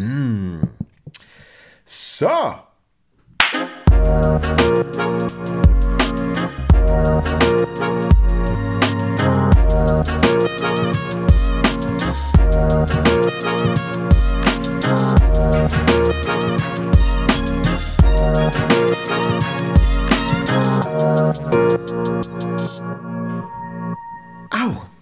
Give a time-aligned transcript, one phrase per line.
[0.00, 0.62] Hm.
[1.84, 2.26] So.
[2.26, 2.62] Au,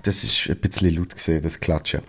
[0.02, 2.02] das ist ein bisschen laut gesehen, das Klatschen.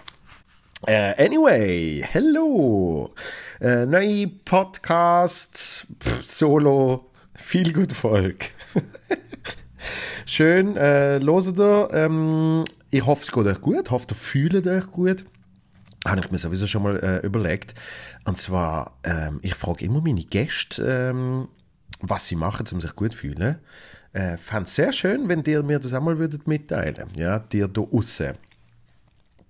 [0.90, 3.14] Uh, anyway, hello.
[3.62, 8.50] Uh, neue Podcast, pff, Solo, viel gut Volk.
[10.26, 11.90] Schön, äh, loset ihr.
[11.94, 13.86] Ähm, ich hoffe, es geht euch gut.
[13.86, 15.26] Ich hoffe, ihr fühlt euch gut.
[16.08, 17.76] Habe ich mir sowieso schon mal äh, überlegt.
[18.26, 21.50] Und zwar, ähm, ich frage immer meine Gäste, ähm,
[22.00, 23.60] was sie machen, um sich gut zu fühlen.
[24.14, 27.10] Äh, fände es sehr schön, wenn ihr mir das einmal würdet mitteilen.
[27.16, 28.40] Ja, dir da aussen.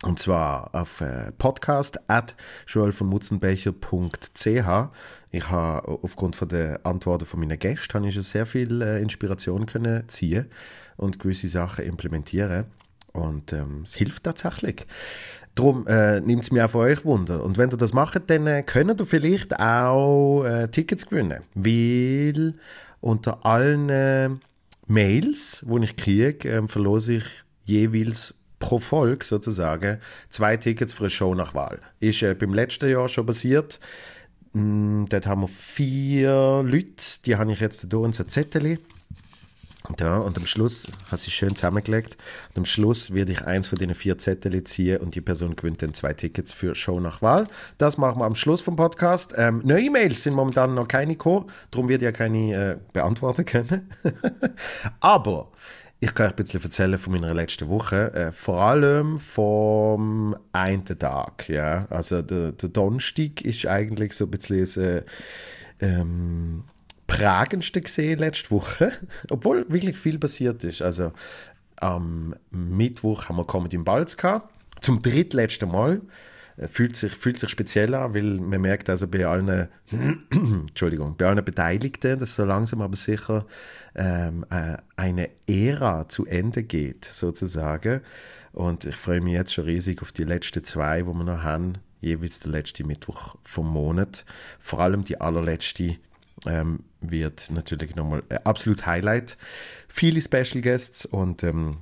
[0.03, 2.34] Und zwar auf äh, podcast at
[2.67, 4.89] joelvonmutzenbecher.ch.
[5.31, 9.02] Ich habe aufgrund von der Antworten von meinen Gästen habe ich schon sehr viel äh,
[9.02, 10.45] Inspiration können ziehen
[10.95, 12.67] und gewisse Sachen implementieren.
[13.11, 14.86] Und ähm, es hilft tatsächlich.
[15.56, 17.44] Darum äh, nimmt es mir auch von euch Wunder.
[17.44, 21.44] Und wenn ihr das macht, dann äh, könnt ihr vielleicht auch äh, Tickets gewinnen.
[21.56, 22.53] Weil
[23.02, 24.30] unter allen äh,
[24.88, 27.25] Mails, die ich kriege, ähm, verlose ich
[27.66, 31.80] jeweils pro Folge sozusagen zwei Tickets für eine Show nach Wahl.
[32.00, 33.80] Ist äh, beim letzten Jahr schon passiert.
[34.54, 38.80] Mm, dort haben wir vier Leute, die habe ich jetzt hier in so Zettel.
[40.00, 42.16] Ja, und am Schluss, hast du schön zusammengelegt,
[42.50, 45.82] und am Schluss werde ich eins von diesen vier Zettel ziehen und die Person gewinnt
[45.82, 47.48] dann zwei Tickets für Show nach Wahl.
[47.80, 49.34] Das machen wir am Schluss vom Podcast.
[49.36, 53.90] Ähm, neue E-Mails sind momentan noch keine gekommen, darum wird ja keine äh, beantworten können.
[55.00, 55.52] Aber
[56.02, 58.14] ich kann euch ein bisschen erzählen von meiner letzten Woche.
[58.14, 61.50] Äh, vor allem vom einen Tag.
[61.50, 61.88] Ja?
[61.89, 65.03] Also der, der Donnerstag ist eigentlich so ein bisschen das äh,
[65.81, 66.64] ähm,
[67.08, 68.94] prägendste gesehen letzte Woche.
[69.30, 70.81] Obwohl wirklich viel passiert ist.
[70.81, 71.12] Also
[71.75, 74.53] am Mittwoch haben wir Comedy im Balz gehabt.
[74.79, 76.01] Zum drittletzten Mal
[76.68, 79.68] fühlt sich, fühlt sich speziell an, weil man merkt also bei allen,
[80.31, 83.46] Entschuldigung, bei allen Beteiligten, dass so langsam aber sicher
[83.96, 88.02] ähm, äh, eine Ära zu Ende geht, sozusagen.
[88.52, 91.74] Und ich freue mich jetzt schon riesig auf die letzten zwei, wo wir noch haben,
[92.02, 94.25] jeweils der letzte Mittwoch vom Monat.
[94.59, 95.98] Vor allem die allerletzte
[96.46, 99.38] ähm, wird natürlich nochmal ein absolutes Highlight.
[99.88, 101.78] Viele Special Guests und ähm,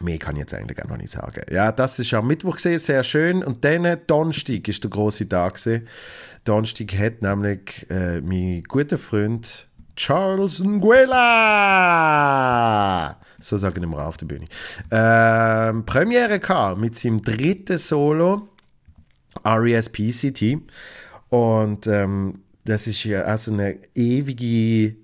[0.00, 1.42] Mehr kann ich jetzt eigentlich auch noch nicht sagen.
[1.50, 3.44] Ja, das ist am Mittwoch gesehen, sehr schön.
[3.44, 5.86] Und dann Donnerstag ist der große Tag gewesen.
[6.44, 11.20] Donnerstag hat nämlich äh, mein guter Freund Charles Nguela,
[13.38, 14.46] so sagen wir auf der Bühne,
[14.90, 18.48] ähm, Premiere gehabt mit seinem dritten Solo,
[19.44, 20.60] R.E.S.P.C.T.
[21.28, 24.96] Und ähm, das ist ja also eine ewige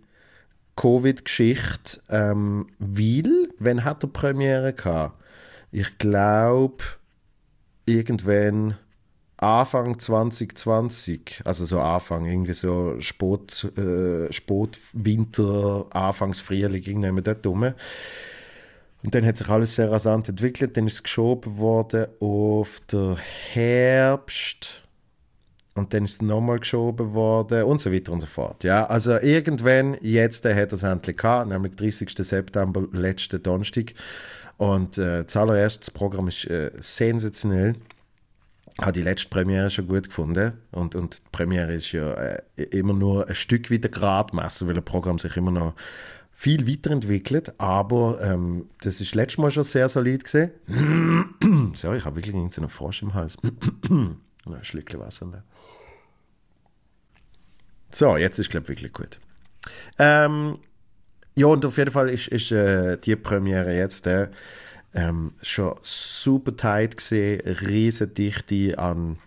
[0.77, 5.23] Covid-Geschichte, ähm, weil, wenn hat er Premiere gehabt?
[5.71, 6.85] Ich glaube,
[7.87, 8.77] irgendwann
[9.37, 17.73] Anfang 2020, also so Anfang, irgendwie so Sport, äh, Sportwinter, Anfangs Frühling, irgendwann dort rum.
[19.05, 23.17] Und dann hat sich alles sehr rasant entwickelt, dann ist es geschoben worden auf den
[23.53, 24.88] Herbst
[25.79, 28.65] und dann ist es nochmal geschoben worden und so weiter und so fort.
[28.65, 32.11] Ja, also irgendwann, jetzt äh, hat er es endlich gehabt, nämlich 30.
[32.11, 33.95] September, letzten Donnerstag.
[34.59, 37.77] Und äh, zuallererst, das Programm ist äh, sensationell.
[38.81, 40.53] Habe die letzte Premiere schon gut gefunden.
[40.73, 44.75] Und, und die Premiere ist ja äh, immer nur ein Stück wie der Gradmesser, weil
[44.75, 45.75] das Programm sich immer noch
[46.33, 47.59] viel weiterentwickelt.
[47.59, 50.51] Aber ähm, das ist letztes Mal schon sehr solid gesehen.
[51.75, 53.39] Sorry, ich habe wirklich einen Frosch im Hals.
[54.55, 55.27] ein Schlückchen Wasser.
[55.27, 55.43] Ne?
[57.91, 59.21] So, jetzt ist, glaube ich, wirklich gut.
[59.99, 60.59] Ähm,
[61.35, 64.29] ja, und auf jeden Fall ist, ist äh, die Premiere jetzt äh,
[64.95, 69.19] ähm, schon super tight gesehen, riesen Dichte an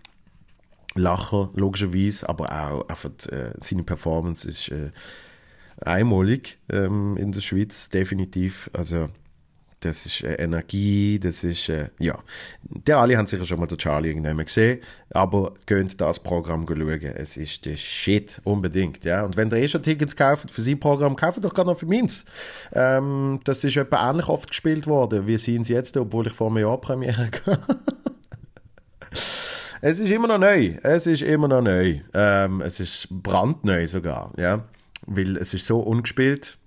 [0.94, 4.90] Lacher, logischerweise, aber auch einfach äh, seine Performance ist äh,
[5.80, 8.70] einmalig ähm, in der Schweiz, definitiv.
[8.74, 9.08] Also
[9.84, 12.18] das ist äh, Energie, das ist, äh, ja.
[12.62, 14.80] Die alle haben sicher schon mal den Charlie irgendwann gesehen,
[15.10, 17.02] aber könnt das Programm schauen.
[17.02, 19.24] Es ist der Shit, unbedingt, ja.
[19.24, 21.86] Und wenn ihr eh schon Tickets kauft für sein Programm, kauft doch gerade noch für
[21.86, 22.24] meins.
[22.72, 26.48] Ähm, das ist etwa ähnlich oft gespielt worden, wie sind sie jetzt, obwohl ich vor
[26.48, 27.28] einem Jahr Premiere
[29.80, 32.00] es ist immer noch neu, es ist immer noch neu.
[32.14, 34.64] Ähm, es ist brandneu sogar, ja.
[35.06, 36.58] Weil es ist so ungespielt,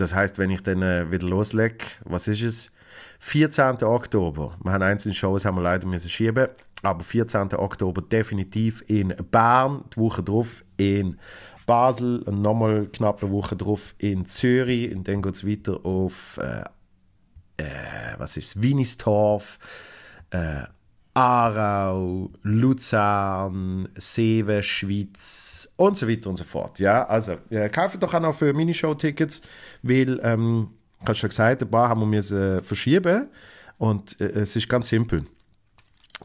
[0.00, 2.72] das heißt, wenn ich dann äh, wieder loslege, was ist es?
[3.20, 3.82] 14.
[3.82, 4.56] Oktober.
[4.62, 6.48] Wir haben einzelne Shows haben wir leider müssen schieben.
[6.82, 7.54] aber 14.
[7.54, 11.18] Oktober definitiv in Bern, die Woche drauf in
[11.66, 16.38] Basel und nochmal knapp eine Woche drauf in Zürich und dann geht es weiter auf
[16.38, 16.64] äh,
[17.58, 19.58] äh, was ist Winistorf,
[20.30, 20.62] äh,
[21.14, 26.78] Aarau, Luzern, Seewe, Schweiz und so weiter und so fort.
[26.78, 29.42] Ja, also äh, kauft doch auch noch für Minishow-Tickets,
[29.82, 30.70] weil, ähm,
[31.06, 33.28] hast schon gesagt, ein paar haben wir müssen verschieben
[33.78, 35.26] und äh, es ist ganz simpel.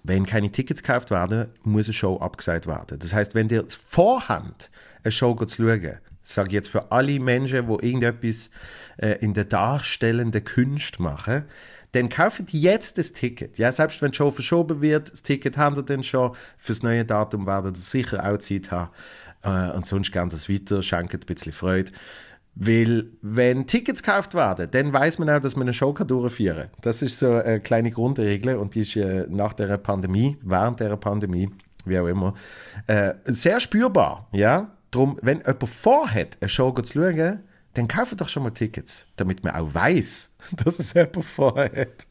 [0.04, 3.00] Wenn keine Tickets gekauft werden, muss eine Show abgesagt werden.
[3.00, 4.70] Das heißt, wenn ihr vorhand
[5.04, 8.50] eine Show zu schauen, ich jetzt für alle Menschen, die irgendetwas
[8.98, 11.46] äh, in der darstellenden Kunst machen,
[11.94, 13.58] dann kauft jetzt das Ticket.
[13.58, 16.36] Ja, selbst wenn die Show verschoben wird, das Ticket habt ihr dann schon.
[16.58, 18.92] Fürs neue Datum werdet ihr sicher auch Zeit haben.
[19.44, 21.92] Äh, und sonst gerne das weiter, schenkt ein bisschen Freude.
[22.56, 26.58] Weil, wenn Tickets gekauft werden, dann weiß man auch, dass man eine Show kann durchführen
[26.58, 26.70] kann.
[26.82, 30.96] Das ist so eine kleine Grundregel und die ist äh, nach der Pandemie, während der
[30.98, 31.50] Pandemie,
[31.86, 32.34] wie auch immer,
[32.88, 34.28] äh, sehr spürbar.
[34.32, 34.72] Ja?
[34.92, 37.40] Darum, wenn jemand vorhat, eine Show zu schauen,
[37.74, 42.08] dann kaufe doch schon mal Tickets, damit man auch weiß, dass es jemand vorhat.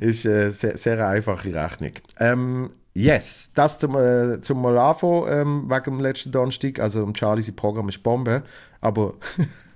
[0.00, 1.92] Ist eine sehr, sehr einfache Rechnung.
[2.20, 6.78] Ähm, yes, das zum, äh, zum mal anfangen, ähm, wegen dem letzten Donnerstag.
[6.78, 8.44] Also, Charlie, sein Programm ist Bombe.
[8.80, 9.14] Aber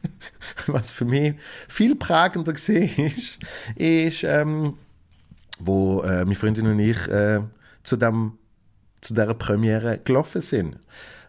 [0.67, 1.35] was für mich
[1.69, 3.39] viel prägender gesehen ist,
[3.75, 4.75] ist, ähm,
[5.59, 7.41] wo äh, meine Freundin und ich äh,
[7.83, 8.39] zu, dem,
[9.01, 10.77] zu dieser Premiere gelaufen sind.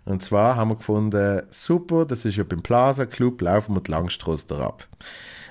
[0.08, 3.92] Und zwar haben wir gefunden, super, das ist ja beim Plaza Club, laufen wir die
[3.92, 4.88] Langstrasse ab.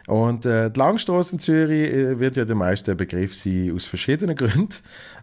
[0.06, 4.34] Und äh, die Langstrasse in Zürich äh, wird ja der meiste Begriff sein, aus verschiedenen
[4.34, 4.74] Gründen.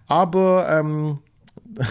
[0.06, 1.18] Aber ähm,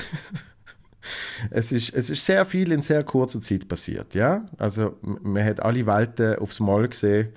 [1.50, 4.14] es, ist, es ist sehr viel in sehr kurzer Zeit passiert.
[4.14, 4.46] Ja?
[4.56, 7.30] Also man hat alle Welten aufs Mal gesehen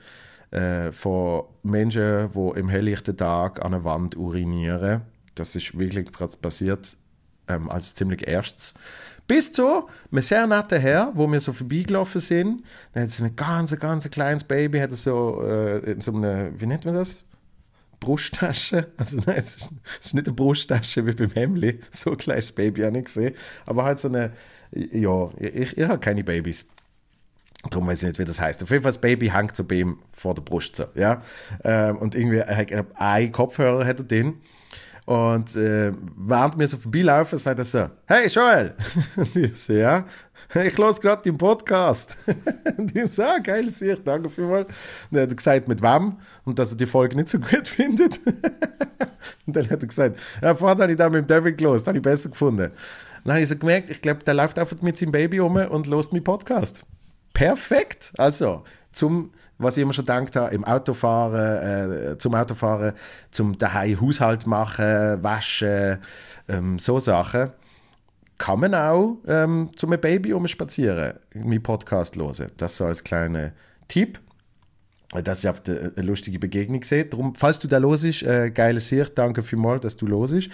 [0.52, 5.02] äh, von Menschen, die im helllichten Tag an einer Wand urinieren.
[5.34, 6.12] Das ist wirklich
[6.42, 6.96] passiert
[7.48, 8.76] ähm, als ziemlich erstes.
[9.28, 12.64] Bis zu einem sehr netten Herr, wo wir so vorbeigelaufen sind.
[12.94, 16.86] Der hat so ein ganz, ganz kleines Baby, hat so äh, so einem, wie nennt
[16.86, 17.24] man das?
[18.00, 18.88] Brusttasche.
[18.98, 21.80] Also nein, es ist, es ist nicht eine Brusttasche wie beim Hemli.
[21.92, 23.34] So ein kleines Baby habe ich gesehen.
[23.66, 24.32] Aber halt so eine,
[24.72, 26.66] ja, ich, ich habe keine Babys.
[27.70, 28.62] Darum weiß ich nicht, wie das heißt.
[28.62, 30.76] Auf jeden Fall, das Baby hängt so bei ihm vor der Brust.
[30.76, 31.24] So, ja?
[31.64, 34.36] Ähm, und irgendwie, ein Kopfhörer hat er den.
[35.06, 38.74] Und äh, während wir so vorbeilaufen, sagt er so, hey Joel!
[39.16, 40.04] und ich so, ja,
[40.54, 42.18] ich los gerade den Podcast.
[42.78, 44.68] und ich so, ah, geil, sicher, danke vielmals.
[45.12, 46.18] Und er hat gesagt, mit wem?
[46.44, 48.20] Und dass er die Folge nicht so gut findet.
[49.46, 51.98] und dann hat er gesagt, ja, vorher habe ich da mit dem David gelost, habe
[51.98, 52.72] ich besser gefunden.
[52.72, 52.72] Und
[53.26, 55.86] dann habe ich so gemerkt, ich glaube, der läuft einfach mit seinem Baby um und
[55.86, 56.84] lost meinen Podcast.
[57.34, 58.12] Perfekt!
[58.18, 62.94] Also, zum was ich immer schon gedacht habe, im Autofahren, äh, zum Autofahren,
[63.32, 66.00] zum daheim Haushalt machen, waschen,
[66.50, 67.52] ähm, so Sachen,
[68.38, 72.52] kann man auch ähm, zum Baby umspazieren, meinen Podcast hören.
[72.58, 73.52] Das so als kleiner
[73.88, 74.20] Tipp
[75.24, 77.06] dass ich auf eine lustige Begegnung sehe.
[77.06, 80.50] Darum, falls du da los ist, äh, geiles Sicht, danke vielmals, dass du los ist.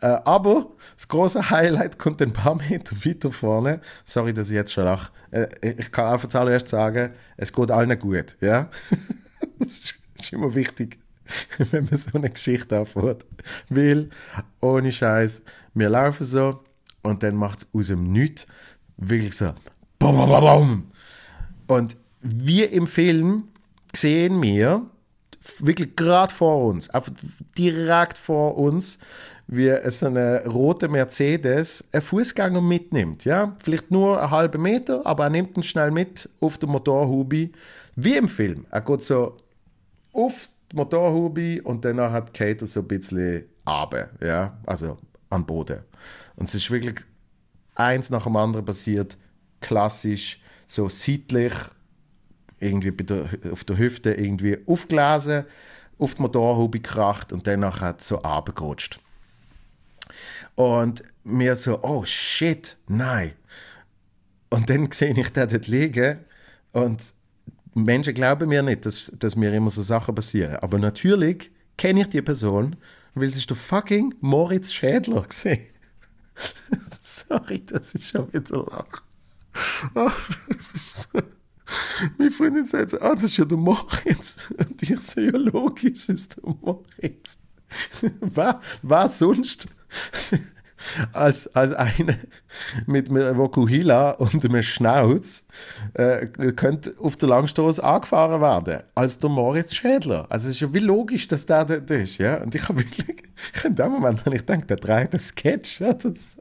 [0.00, 3.80] Äh, aber das große Highlight kommt ein paar Meter weiter vorne.
[4.04, 5.10] Sorry, dass ich jetzt schon lache.
[5.30, 8.36] Äh, ich kann einfach zuallererst sagen, es geht allen gut.
[8.40, 8.68] Ja?
[9.58, 10.98] das ist immer wichtig,
[11.70, 13.24] wenn man so eine Geschichte erfährt.
[13.68, 14.10] Weil,
[14.60, 15.42] ohne Scheiß,
[15.74, 16.60] wir laufen so
[17.02, 18.46] und dann macht es aus dem Nichts
[18.96, 19.54] wirklich so
[19.98, 20.86] bum, bum, bum.
[21.68, 23.48] Und wie im Film
[23.94, 24.86] sehen wir
[25.58, 26.88] wirklich gerade vor uns,
[27.58, 28.98] direkt vor uns,
[29.48, 33.24] wie so eine rote Mercedes einen Fußgänger mitnimmt.
[33.24, 33.56] Ja?
[33.62, 37.52] Vielleicht nur einen halben Meter, aber er nimmt ihn schnell mit auf der Motorhubi,
[37.96, 38.66] wie im Film.
[38.70, 39.36] Er geht so
[40.12, 44.56] auf die Motorhubi und danach hat Kate so ein bisschen runter, ja?
[44.64, 45.80] also am Boden.
[46.36, 46.96] Und es ist wirklich
[47.74, 49.18] eins nach dem anderen passiert,
[49.60, 51.52] klassisch, so seitlich
[52.62, 55.44] irgendwie der, auf der Hüfte irgendwie aufgelesen,
[55.98, 59.00] auf die Motorhaube gekracht und danach hat es so runtergerutscht.
[60.54, 63.32] Und mir so, oh shit, nein.
[64.50, 66.18] Und dann sehe ich den dort liegen
[66.72, 67.14] und
[67.74, 70.56] Menschen glauben mir nicht, dass, dass mir immer so Sachen passieren.
[70.56, 72.76] Aber natürlich kenne ich die Person,
[73.14, 75.66] weil es ist der fucking Moritz Schädler gesehen.
[77.00, 79.02] Sorry, das ist schon wieder lach.
[79.94, 80.10] Oh,
[80.48, 81.20] das ist so
[82.18, 84.48] meine Freundin sagt so, ah, das ist ja der Moritz.
[84.56, 87.38] Und ich so, ja, logisch ist der Moritz.
[88.20, 89.68] wer, wer sonst?
[91.12, 92.18] als, als eine
[92.86, 95.46] mit einem Vokuhila und einem Schnauz
[95.94, 100.26] äh, könnte auf der Langstrasse angefahren werden, als der Moritz Schädler.
[100.28, 102.42] Also es ist ja wie logisch, dass der dort ist, ja.
[102.42, 103.24] Und ich habe wirklich,
[103.64, 106.40] in dem Moment habe ich gedacht, der dreht einen Sketch oder so.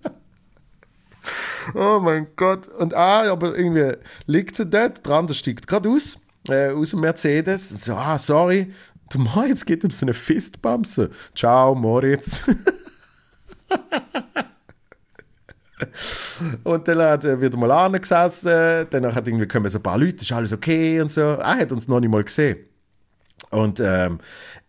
[1.73, 2.67] Oh mein Gott.
[2.67, 3.93] Und ah, aber irgendwie
[4.25, 7.71] liegt sie dort, der andere steigt gerade aus, äh, aus dem Mercedes.
[7.71, 8.73] Und so, ah, sorry.
[9.13, 11.11] Der Moritz geht um so eine Fistbumse.
[11.35, 12.43] Ciao, Moritz.
[16.63, 20.23] und dann hat er wieder mal angesessen, dann hat irgendwie kommen so ein paar Leute,
[20.23, 21.21] ist alles okay und so.
[21.21, 22.70] Er hat uns noch nicht mal gesehen.
[23.51, 24.20] Und ähm,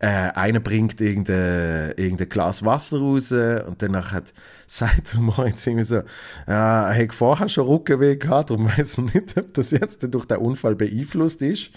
[0.00, 4.34] äh, einer bringt irgendein, irgendein Glas Wasser raus und danach hat,
[4.66, 6.02] sagt er mal jetzt irgendwie so,
[6.48, 10.26] ja, er hat vorher schon Rückenweh gehabt, darum weiß er nicht, ob das jetzt durch
[10.26, 11.70] den Unfall beeinflusst ist.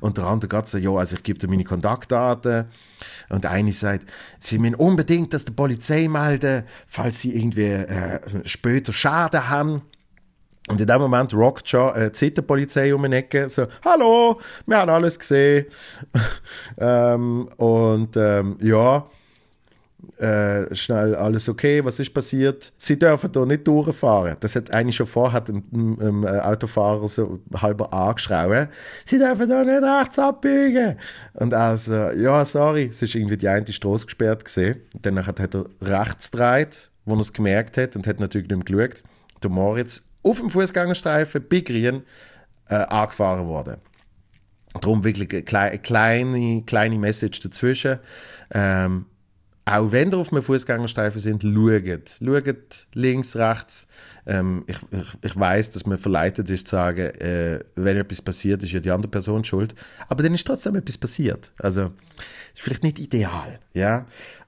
[0.00, 2.66] Und der andere geht so, ja, also ich gebe dir meine Kontaktdaten.
[3.30, 4.08] Und der eine sagt,
[4.38, 9.82] sie müssen unbedingt das der Polizei melden, falls sie irgendwie äh, später Schaden haben.
[10.68, 14.78] Und in dem Moment rockt schon äh, die Zitterpolizei um die Ecke, so, hallo, wir
[14.78, 15.66] haben alles gesehen.
[16.78, 19.06] ähm, und ähm, ja,
[20.18, 22.72] äh, schnell alles okay, was ist passiert?
[22.76, 24.36] Sie dürfen da nicht durchfahren.
[24.40, 28.68] Das hat eigentlich schon vorher dem, dem äh, Autofahrer so halber angeschrien.
[29.04, 30.96] Sie dürfen da nicht rechts abbiegen.
[31.34, 34.80] Und also, ja, sorry, es ist irgendwie die eine Straße gesperrt gesehen.
[35.02, 38.88] Danach hat er rechts gedreht, wo er es gemerkt hat und hat natürlich nicht mehr
[38.88, 39.02] geschaut.
[39.42, 42.02] Der Moritz auf dem Fußgängerstreifen bei Grün
[42.68, 43.76] äh, angefahren worden.
[44.80, 48.00] Darum wirklich eine kleine, kleine, Message dazwischen.
[48.52, 49.06] Ähm,
[49.66, 52.18] auch wenn ihr auf einem Fußgängerstreifen sind, schaut.
[52.20, 53.88] Schaut links, rechts.
[54.26, 58.62] Ähm, ich, ich, ich weiß, dass man verleitet ist zu sagen, äh, wenn etwas passiert,
[58.62, 59.74] ist ja die andere Person schuld.
[60.08, 61.52] Aber dann ist trotzdem etwas passiert.
[61.58, 61.92] Also,
[62.52, 64.04] ist vielleicht nicht ideal, ja.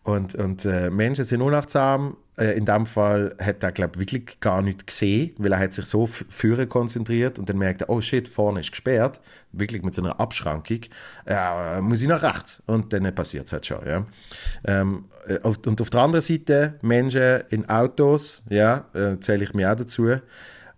[0.06, 4.62] Und, und äh, Menschen sind unachtsam, äh, in dem Fall hat er, glaube wirklich gar
[4.62, 8.28] nicht gesehen, weil er hat sich so führen konzentriert und dann merkt er, oh shit,
[8.28, 9.20] vorne ist gesperrt,
[9.50, 10.82] wirklich mit so einer Abschrankung,
[11.26, 12.62] äh, muss ich nach rechts.
[12.66, 14.06] Und dann passiert es halt schon, ja.
[14.64, 19.54] Ähm, äh, auf, und auf der anderen Seite, Menschen in Autos, ja, äh, zähle ich
[19.54, 20.20] mir auch dazu,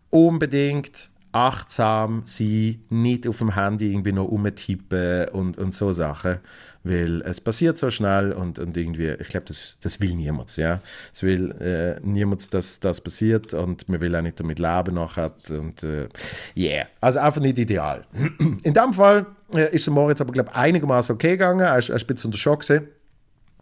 [0.09, 6.39] unbedingt achtsam sein, nicht auf dem Handy irgendwie noch umtippen und, und so Sachen
[6.85, 10.81] weil es passiert so schnell und, und irgendwie, ich glaube, das, das will niemand, ja.
[11.13, 15.33] Es will äh, niemand, dass das passiert und man will auch nicht damit leben nachher
[15.51, 16.09] und äh,
[16.57, 18.05] yeah, also einfach nicht ideal.
[18.63, 21.91] In dem Fall äh, ist der Moritz aber, glaube ich, einigermaßen okay gegangen, er ist,
[21.91, 22.89] er ist ein bisschen unter Schock gewesen.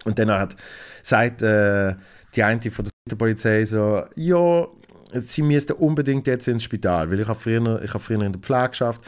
[0.04, 0.56] und dann hat
[1.02, 1.94] seit äh,
[2.34, 4.66] die eine von der Polizei so, ja,
[5.12, 8.70] sie müssten unbedingt jetzt ins Spital, weil ich habe früher, habe früher in der Pflege
[8.70, 9.00] geschafft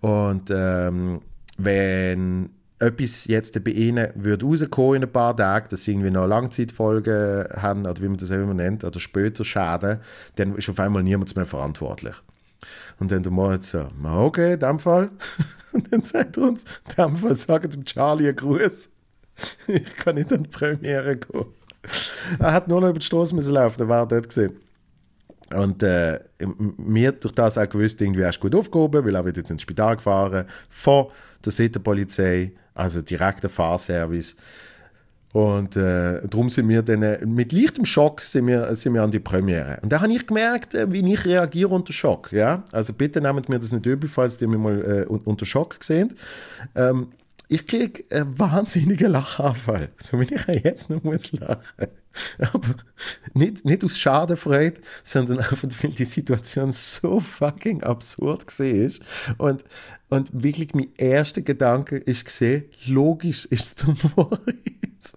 [0.00, 1.20] und ähm,
[1.58, 2.50] wenn
[2.82, 7.46] etwas jetzt bei ihnen würde rauskommen in ein paar Tagen, dass sie irgendwie noch Langzeitfolgen
[7.54, 10.00] haben oder wie man das immer nennt, oder später Schäden,
[10.34, 12.14] dann ist auf einmal niemand mehr verantwortlich.
[12.98, 15.10] Und dann der Moritz so, okay, in dem Fall.
[15.72, 18.90] Und dann sagt er uns, in dem Fall sagt dem Charlie einen Gruß.
[19.66, 21.46] Ich kann nicht an die Premiere gehen.
[22.38, 24.52] Er hat nur noch über die Straße müssen laufen, der war dort gesehen.
[25.54, 26.20] Und äh,
[26.76, 29.96] mir durch das auch gewusst, irgendwie erst gut aufgehoben, weil er wird jetzt ins Spital
[29.96, 31.10] gefahren, vor
[31.44, 34.36] der Sitterpolizei, also direkter Fahrservice.
[35.32, 39.10] Und äh, darum sind wir dann, äh, mit leichtem Schock sind wir, sind wir an
[39.10, 39.78] die Premiere.
[39.82, 42.32] Und da habe ich gemerkt, äh, wie ich reagiere unter Schock.
[42.32, 42.64] Ja?
[42.70, 46.14] Also bitte nehmt mir das nicht übel, falls ihr mich mal äh, unter Schock gesehen.
[46.74, 47.08] Ähm,
[47.52, 49.90] ich kriege einen wahnsinnigen Lachanfall.
[49.98, 51.88] So wie ich jetzt noch muss lachen.
[52.38, 52.74] Aber
[53.34, 59.02] nicht, nicht aus Schadenfreude, sondern einfach, weil die Situation so fucking absurd ist.
[59.36, 59.64] Und,
[60.08, 65.12] und wirklich mein erster Gedanke ist gesehen, logisch ist der Moritz.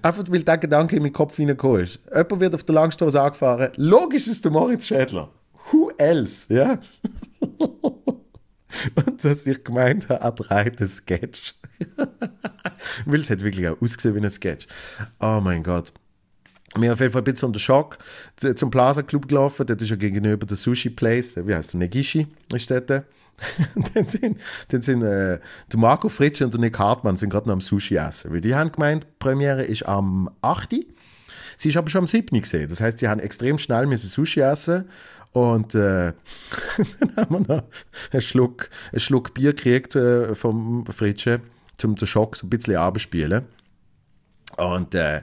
[0.00, 2.00] Einfach weil der Gedanke in meinen Kopf hineingekommen ist.
[2.08, 5.28] Jemand wird auf der Langstraße angefahren, logisch ist der Moritz Schädler.
[5.72, 6.52] Who else?
[6.54, 6.78] Ja?
[8.94, 11.54] Und dass ich gemeint habe, er dreht einen Sketch.
[13.06, 14.66] Weil es hat wirklich auch ausgesehen wie ein Sketch.
[15.20, 15.92] Oh mein Gott.
[16.74, 17.98] Wir auf jeden Fall ein bisschen unter Schock
[18.36, 19.66] zum Plaza Club gelaufen.
[19.66, 21.36] Dort ist ja gegenüber der Sushi Place.
[21.46, 21.80] Wie heißt der?
[21.80, 22.88] Negishi ist dort.
[23.94, 25.38] dann sind, dann sind äh,
[25.70, 28.32] der Marco Fritsch und der Nick Hartmann sind gerade noch am Sushi essen.
[28.32, 30.76] Weil die haben gemeint, die Premiere ist am 8.
[31.56, 32.40] Sie ist aber schon am 7.
[32.40, 32.68] gesehen.
[32.68, 34.84] Das heißt, sie haben extrem schnell müssen Sushi essen
[35.32, 36.12] und äh,
[37.00, 37.64] dann haben wir noch
[38.10, 41.40] einen Schluck, einen Schluck Bier gekriegt äh, vom Fritsche,
[41.82, 43.46] um den Schock so ein bisschen abzuspielen.
[44.56, 45.22] Und äh,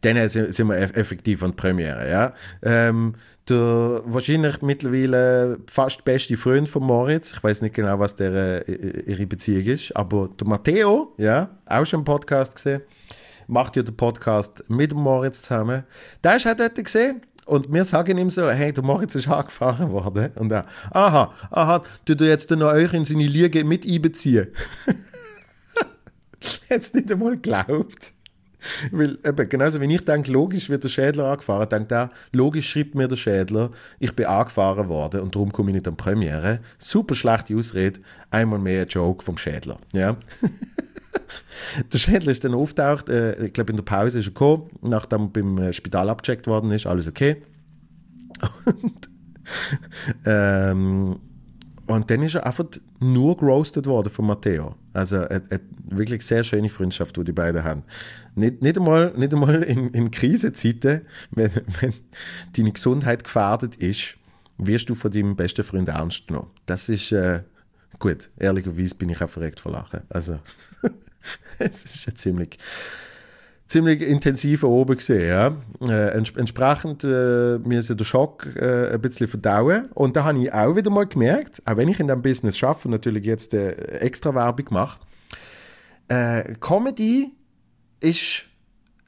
[0.00, 2.10] dann sind wir effektiv an der Premiere.
[2.10, 2.34] Ja?
[2.62, 3.14] Ähm,
[3.48, 9.02] der wahrscheinlich mittlerweile fast beste Freund von Moritz, ich weiß nicht genau, was der, äh,
[9.06, 12.82] ihre Beziehung ist, aber der Matteo, ja, auch schon im Podcast gesehen,
[13.46, 15.84] macht ja den Podcast mit dem Moritz zusammen.
[16.22, 17.22] Der ist auch dort gesehen.
[17.52, 20.30] Und wir sagen ihm so, hey, der Moritz ist angefahren worden.
[20.36, 24.48] Und er, aha, aha, du du jetzt noch euch in seine Liege mit einbeziehen.
[26.68, 28.14] Hätte nicht einmal geglaubt.
[28.90, 32.94] Weil, eben, genauso wie ich denke, logisch wird der Schädler angefahren, denkt er, logisch schreibt
[32.94, 36.60] mir der Schädler, ich bin angefahren worden und darum komme ich nicht an die Premiere.
[36.78, 39.76] Super schlechte Ausrede, einmal mehr ein Joke vom Schädler.
[39.92, 40.16] Ja.
[41.92, 45.22] der Schädler ist dann auftaucht, äh, ich glaube in der Pause ist er gekommen, nachdem
[45.22, 47.42] er beim äh, Spital abgecheckt worden ist, alles okay.
[48.64, 49.10] Und,
[50.24, 51.20] ähm,
[51.86, 52.64] und dann ist er einfach
[53.00, 54.74] nur geroastet worden von Matteo.
[54.92, 55.42] Also eine,
[55.84, 57.82] wirklich sehr schöne Freundschaft, die die beiden haben.
[58.34, 61.50] Nicht, nicht einmal, nicht einmal in, in Krisenzeiten, wenn,
[61.80, 61.92] wenn
[62.56, 64.16] deine Gesundheit gefährdet ist,
[64.58, 66.50] wirst du von deinem besten Freund ernst genommen.
[66.66, 67.42] Das ist äh,
[68.02, 68.30] gut.
[68.36, 70.02] Ehrlicherweise bin ich auch verreckt vor Lachen.
[70.08, 70.40] Also
[71.58, 72.58] es ist ja ziemlich
[73.68, 75.28] ziemlich intensiv oben gesehen.
[75.28, 75.56] Ja.
[75.80, 79.86] Äh, ents entsprechend äh, müssen den Schock äh, ein bisschen verdauen.
[79.94, 82.88] Und da habe ich auch wieder mal gemerkt, auch wenn ich in diesem Business schaffe
[82.88, 85.00] und natürlich jetzt äh, extra Werbung mache,
[86.08, 87.32] äh, Comedy
[88.00, 88.46] ist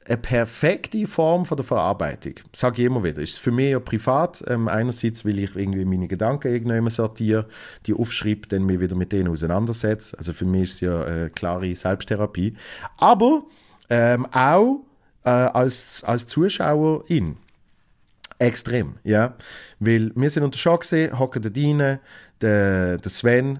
[0.07, 2.35] eine perfekte Form von der Verarbeitung.
[2.53, 3.21] Sage ich immer wieder.
[3.21, 4.43] Ist für mich ja privat.
[4.47, 7.47] Ähm, einerseits, weil ich irgendwie meine Gedanken irgendwann sortiere,
[7.85, 10.17] die aufschreibe, dann mich wieder mit denen auseinandersetze.
[10.17, 12.55] Also für mich ist es ja eine klare Selbsttherapie.
[12.97, 13.43] Aber
[13.89, 14.83] ähm, auch
[15.23, 17.37] äh, als, als Zuschauerin.
[18.37, 19.35] Extrem, ja.
[19.79, 21.99] Weil wir sind unter Schock gesehen, hocken da rein,
[22.41, 23.59] der, der Sven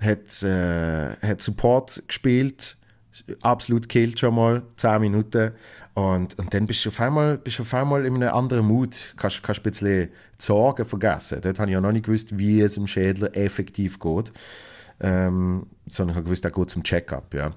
[0.00, 2.76] hat, äh, hat Support gespielt,
[3.42, 5.52] absolut killt schon mal, 10 Minuten.
[5.94, 8.96] Und, und dann bist du, auf einmal, bist du auf einmal in einem anderen Mut,
[9.16, 11.40] kannst, kannst ein bisschen Sorgen vergessen.
[11.42, 14.32] Dort habe ich ja noch nicht gewusst, wie es im Schädler effektiv geht,
[15.00, 17.52] ähm, sondern ich habe gewusst, er geht zum Check-up, ja.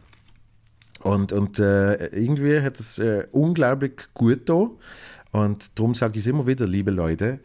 [1.02, 4.70] Und, und äh, irgendwie hat es äh, unglaublich gut da.
[5.32, 7.40] Und darum sage ich es immer wieder, liebe Leute,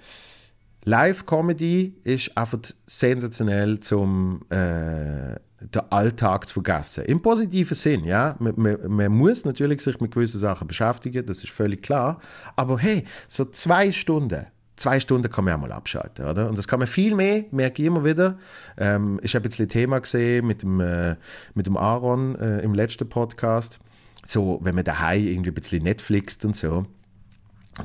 [0.84, 7.04] Live-Comedy ist einfach sensationell zum äh, den Alltag zu vergessen.
[7.04, 8.36] Im positiven Sinn, ja.
[8.38, 12.20] Man, man, man, muss natürlich sich mit gewissen Sachen beschäftigen, das ist völlig klar.
[12.56, 14.46] Aber hey, so zwei Stunden
[14.80, 16.48] zwei Stunden kann man auch mal abschalten, oder?
[16.48, 18.38] Und das kann man viel mehr, merke ich immer wieder.
[18.78, 21.16] Ähm, ich habe jetzt ein Thema gesehen mit dem, äh,
[21.54, 23.78] mit dem Aaron äh, im letzten Podcast.
[24.24, 26.86] So, wenn man daheim irgendwie ein bisschen Netflixt und so,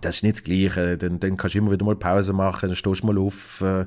[0.01, 0.97] das ist nicht das Gleiche.
[0.97, 3.86] Dann, dann kannst du immer wieder mal Pause machen, dann stehst du mal auf, äh,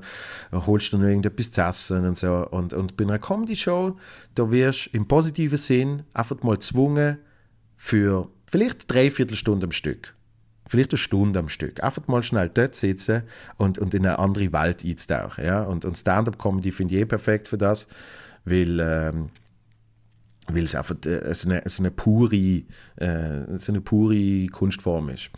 [0.53, 2.47] holst dir noch irgendetwas zu essen und so.
[2.51, 3.97] Und, und bei einer Comedy-Show,
[4.35, 7.19] da wirst du im positiven Sinn einfach mal gezwungen,
[7.77, 10.15] für vielleicht dreiviertel Stunde am Stück
[10.69, 11.83] vielleicht eine Stunde am Stück.
[11.83, 13.23] Einfach mal schnell dort sitzen
[13.57, 15.45] und, und in eine andere Welt einzutauchen.
[15.45, 15.63] Ja?
[15.63, 17.89] Und, und Stand-up-Comedy finde ich eh perfekt für das,
[18.45, 19.31] weil, ähm,
[20.49, 22.63] weil es einfach äh, so, eine, so, eine pure,
[22.97, 25.31] äh, so eine pure Kunstform ist.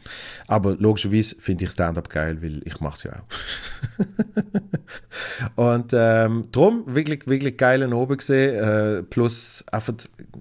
[0.46, 4.06] Aber logischerweise finde ich Stand-up geil, weil ich mache es ja auch.
[5.56, 9.94] und ähm, darum wirklich, wirklich geil oben gesehen, äh, plus einfach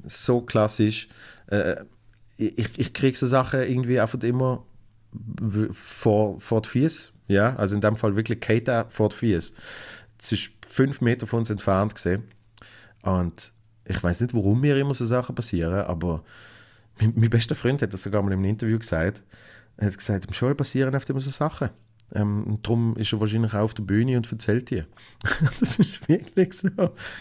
[0.06, 1.10] so klassisch.
[1.48, 1.78] Äh,
[2.38, 4.64] ich, ich kriege so Sachen irgendwie einfach immer
[5.72, 7.12] vor, vor die Fies.
[7.28, 9.54] Ja, also in dem Fall wirklich Kate vor die Fies.
[10.20, 12.24] Es ist fünf Meter von uns entfernt gesehen.
[13.04, 13.54] Und
[13.89, 16.23] ich weiß nicht, warum mir immer so Sachen passieren, aber
[16.99, 19.23] mein, mein bester Freund hat das sogar mal im Interview gesagt.
[19.78, 21.69] Er hat gesagt, im Schule passieren oft immer so Sachen.
[22.13, 24.86] Ähm, und darum ist er wahrscheinlich auch auf der Bühne und erzählt dir.
[25.60, 26.69] das ist wirklich so.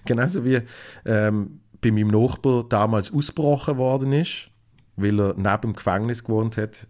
[0.05, 0.61] Genauso wie
[1.05, 4.51] ähm, bei meinem Nachbar damals ausgebrochen worden ist,
[4.97, 6.87] weil er neben dem Gefängnis gewohnt hat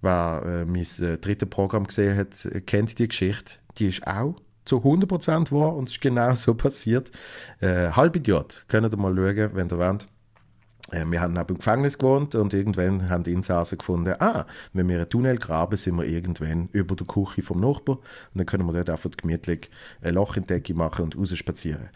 [0.00, 3.54] wer äh, mein äh, drittes Programm gesehen hat, kennt die Geschichte.
[3.78, 4.36] Die ist auch
[4.68, 7.10] zu 100% wahr und es ist genau so passiert.
[7.60, 10.06] Äh, Halbidiot, könnt ihr mal schauen, wenn ihr wollt.
[10.90, 14.88] Äh, wir haben neben dem Gefängnis gewohnt und irgendwann haben die Insassen gefunden, ah, wenn
[14.88, 18.66] wir einen Tunnel graben, sind wir irgendwann über der Küche vom Nachbar und dann können
[18.66, 19.70] wir dort einfach gemütlich
[20.02, 21.88] ein Loch in die Decke machen und raus spazieren.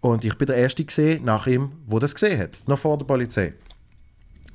[0.00, 3.06] Und ich bin der Erste gesehen nach ihm, wo das gesehen hat, noch vor der
[3.06, 3.54] Polizei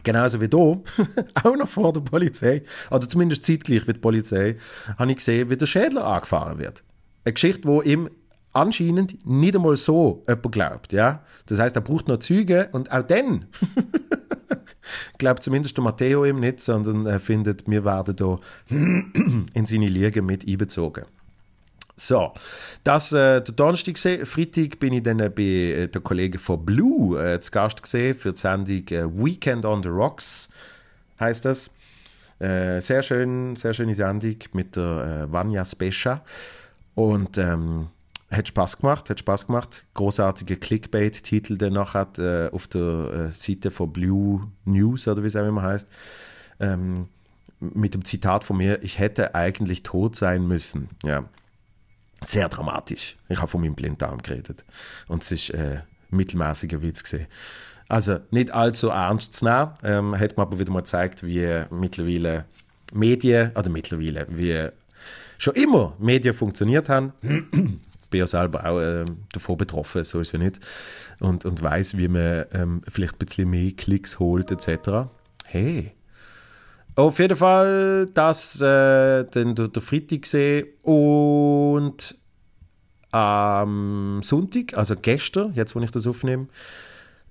[0.03, 0.83] genauso wie du,
[1.43, 2.61] auch noch vor der Polizei,
[2.91, 4.55] oder zumindest zeitgleich wie die Polizei,
[4.99, 6.83] habe ich gesehen, wie der Schädler angefahren wird.
[7.25, 8.09] Eine Geschichte, wo ihm
[8.53, 10.93] anscheinend nicht einmal so jemand glaubt.
[10.93, 11.23] Ja?
[11.47, 13.45] Das heißt, er braucht noch Züge und auch dann
[15.17, 20.21] glaubt zumindest der Matteo ihm nicht, sondern er findet, wir werden da in seine Liege
[20.21, 21.05] mit einbezogen.
[21.97, 22.33] So,
[22.83, 24.25] das äh, der Donnerstag gesehen.
[24.25, 28.15] Freitag bin ich dann äh, bei äh, der Kollegen von Blue äh, zu Gast gesehen
[28.15, 30.49] für die Sendung äh, Weekend on the Rocks,
[31.19, 31.73] heißt das.
[32.39, 36.21] Äh, sehr schön, sehr schöne Sendung mit der äh, Vanya Spescha.
[36.95, 37.89] Und ähm,
[38.31, 39.85] hat Spaß gemacht, hat Spaß gemacht.
[39.93, 45.27] Großartige Clickbait-Titel, der noch hat äh, auf der äh, Seite von Blue News oder wie
[45.27, 45.87] es auch immer heißt.
[46.59, 47.09] Ähm,
[47.59, 50.89] mit dem Zitat von mir: Ich hätte eigentlich tot sein müssen.
[51.03, 51.25] Ja,
[52.23, 53.17] sehr dramatisch.
[53.29, 54.63] Ich habe von meinem Blinddarm geredet
[55.07, 57.27] und es ist äh, mittelmäßiger Witz gesehen.
[57.87, 59.71] Also nicht allzu ernst zu nehmen.
[59.83, 62.45] Ähm, hat mir aber wieder mal gezeigt, wie mittlerweile
[62.93, 64.69] Medien, oder mittlerweile, wie
[65.37, 67.13] schon immer Medien funktioniert haben.
[68.09, 70.59] bin ja selber auch äh, davon betroffen, so ist ja nicht.
[71.19, 75.09] Und, und weiß, wie man ähm, vielleicht ein bisschen mehr Klicks holt, etc.
[75.43, 75.91] Hey.
[76.95, 82.15] Auf jeden Fall das äh, den, der Freitag gesehen und
[83.11, 86.47] am Sonntag, also gestern, jetzt wo ich das aufnehme,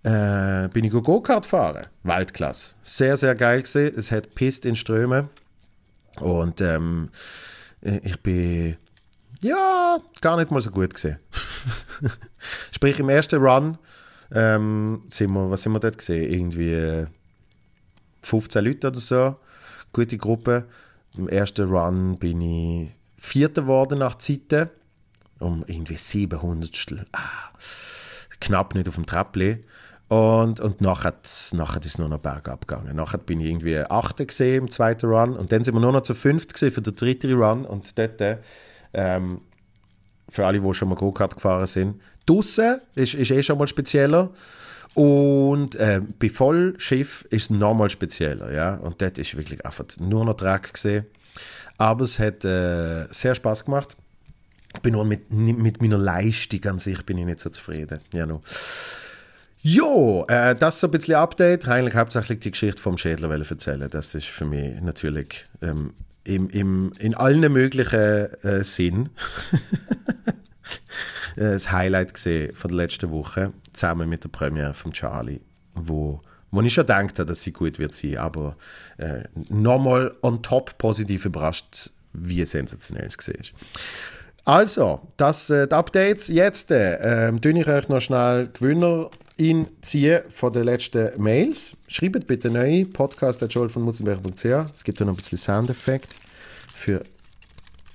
[0.02, 1.86] äh, bin ich Go-Kart fahren.
[2.02, 2.74] Weltklasse.
[2.82, 3.94] Sehr, sehr geil gesehen.
[3.96, 5.30] Es hat Pist in Strömen.
[6.20, 7.08] Und ähm,
[7.84, 8.76] ich bin
[9.42, 11.18] ja, gar nicht mal so gut gesehen.
[12.70, 13.78] Sprich, im ersten Run
[14.32, 16.32] ähm, sind wir, was sind wir dort gesehen?
[16.32, 17.06] Irgendwie
[18.22, 19.36] 15 Leute oder so.
[19.92, 20.66] Gute Gruppe.
[21.16, 24.70] Im ersten Run bin ich Vierter geworden nach Zeiten.
[25.38, 27.06] Um irgendwie 700.
[27.12, 27.50] Ah,
[28.40, 29.60] knapp nicht auf dem Treppli.
[30.08, 31.14] Und, und nachher,
[31.52, 32.94] nachher ist es nur noch bergab gegangen.
[32.94, 35.36] Nachher bin ich irgendwie Achter gesehen im zweiten Run.
[35.36, 37.64] Und dann sind wir nur noch zu fünft gesehen für den dritten Run.
[37.64, 38.20] Und dort
[38.92, 39.40] ähm,
[40.28, 42.00] für alle, die schon mal Go-Kart gefahren sind.
[42.26, 44.30] Draussen ist, ist eh schon mal spezieller.
[44.94, 48.52] Und äh, bei Vollschiff ist es nochmal spezieller.
[48.52, 48.76] Ja?
[48.76, 51.06] Und dort ist wirklich einfach nur noch Dreck gesehen.
[51.78, 53.96] Aber es hat äh, sehr Spaß gemacht.
[54.74, 57.98] Ich bin nur mit, mit meiner Leistung an sich bin ich nicht so zufrieden.
[58.12, 58.40] Ja, no.
[59.66, 61.66] Jo, äh, das ist so ein bisschen Update.
[61.66, 63.88] Eigentlich hauptsächlich die Geschichte vom Schädler erzählen.
[63.88, 69.08] Das ist für mich natürlich ähm, im, im, in allen möglichen äh, Sinn
[71.36, 75.40] äh, das Highlight gesehen von der letzten Woche, zusammen mit der Premiere von Charlie,
[75.74, 78.56] wo, wo ich schon gedacht habe, dass sie gut wird sein, aber
[78.98, 83.34] äh, nochmal on top positiv überrascht, wie sensationell es war.
[84.44, 86.28] Also, das äh, die Updates.
[86.28, 91.76] Jetzt äh, ähm, ich euch noch schnell Gewinner in ziehen von den letzten Mails.
[91.88, 93.88] Schreibt bitte neu podcast.joel von.
[93.88, 96.14] Es gibt ja noch ein bisschen Soundeffekt.
[96.74, 97.02] Für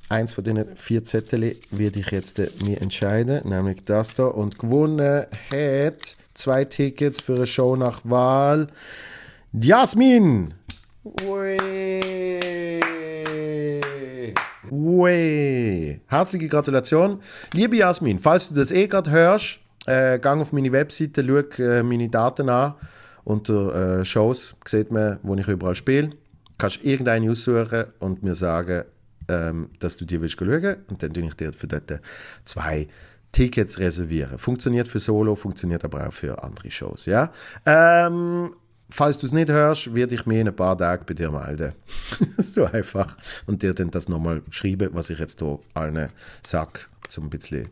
[0.10, 4.26] eins von diesen vier Zettel werde ich jetzt äh, mir entscheiden, nämlich das da.
[4.26, 8.68] Und gewonnen hat zwei Tickets für eine Show nach Wahl.
[9.54, 10.54] Jasmin!
[11.26, 11.58] Ui.
[14.72, 16.02] Ui.
[16.08, 17.22] Herzliche Gratulation.
[17.54, 21.84] Liebe Jasmin, falls du das eh gerade hörst, äh, gang auf meine Webseite, schau äh,
[21.84, 22.76] meine Daten an.
[23.24, 26.12] Unter äh, Shows sieht man, wo ich überall spiele.
[26.58, 28.84] Kannst irgendeine aussuchen und mir sagen,
[29.28, 32.02] ähm, dass du dir willst schauen und dann tue ich dir für dort
[32.46, 32.88] zwei
[33.32, 34.38] Tickets reservieren.
[34.38, 37.06] Funktioniert für Solo, funktioniert aber auch für andere Shows.
[37.06, 37.32] Ja?
[37.66, 38.56] Ähm,
[38.90, 41.74] falls du es nicht hörst, werde ich mich in ein paar Tagen bei dir melden.
[42.38, 43.16] so einfach.
[43.46, 46.10] Und dir dann das nochmal schreiben, was ich jetzt hier allen
[46.42, 47.70] sage, zum ein bisschen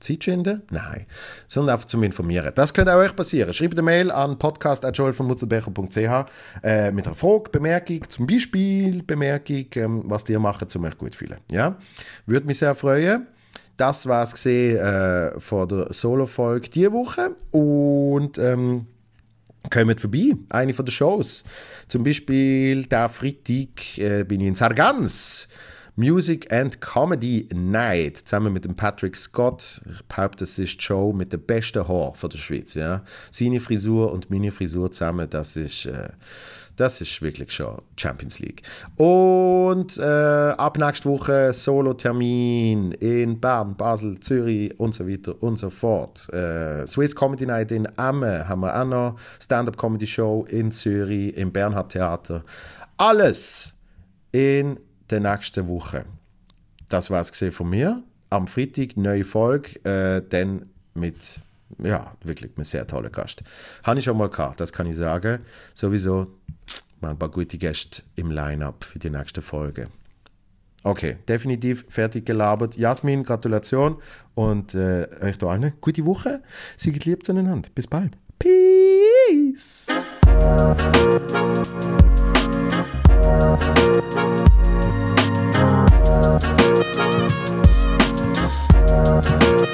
[0.00, 0.62] Zeit schinden?
[0.70, 1.06] Nein.
[1.46, 2.52] Sondern einfach zum Informieren.
[2.54, 3.52] Das könnte auch euch passieren.
[3.52, 6.26] Schreibt eine Mail an podcast.joelvonmutzelbecher.ch
[6.62, 11.12] äh, mit einer Frage, Bemerkung, zum Beispiel Bemerkung, ähm, was ihr macht, um euch gut
[11.12, 11.38] zu fühlen.
[11.50, 11.76] Ja?
[12.26, 13.26] Würde mich sehr freuen.
[13.76, 17.36] Das war es äh, von der Solo-Folge diese Woche.
[17.52, 18.86] Und ähm,
[19.70, 21.44] kommt vorbei, eine von den Shows.
[21.86, 25.48] Zum Beispiel der Freitag äh, bin ich in Sargans
[25.98, 29.80] Music and Comedy Night zusammen mit dem Patrick Scott.
[29.90, 32.74] Ich behaupte, das ist die Show mit dem besten Haar von der Schweiz.
[32.74, 33.02] Ja.
[33.32, 36.10] Seine Frisur und meine Frisur zusammen, das ist, äh,
[36.76, 38.62] das ist wirklich schon Champions League.
[38.94, 45.68] Und äh, ab nächste Woche Solo-Termin in Bern, Basel, Zürich und so weiter und so
[45.68, 46.32] fort.
[46.32, 49.16] Äh, Swiss Comedy Night in Amme haben wir auch noch.
[49.40, 52.44] Stand-Up-Comedy-Show in Zürich, im Bernhard Theater.
[52.96, 53.74] Alles
[54.30, 54.78] in
[55.10, 56.04] der nächsten Woche.
[56.88, 58.02] Das war es von mir.
[58.30, 61.40] Am Freitag neue Folge, äh, dann mit
[61.82, 63.42] ja, wirklich einem sehr tollen Gast.
[63.82, 65.40] Habe ich schon mal gehabt, das kann ich sagen.
[65.74, 66.28] Sowieso
[67.00, 69.88] mal ein paar gute Gäste im Line-Up für die nächste Folge.
[70.84, 72.76] Okay, definitiv fertig gelabert.
[72.76, 74.00] Jasmin, Gratulation
[74.34, 76.42] und äh, euch da allen gute Woche.
[76.76, 77.68] Seid lieb zueinander.
[77.74, 78.16] Bis bald.
[78.38, 79.88] Peace.